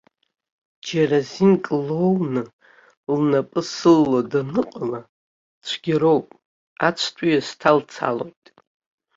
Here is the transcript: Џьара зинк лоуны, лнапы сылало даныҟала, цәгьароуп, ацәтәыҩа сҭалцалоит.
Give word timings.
Џьара 0.85 1.19
зинк 1.29 1.65
лоуны, 1.85 2.43
лнапы 3.17 3.61
сылало 3.71 4.21
даныҟала, 4.31 4.99
цәгьароуп, 5.65 6.27
ацәтәыҩа 6.87 7.39
сҭалцалоит. 7.47 8.43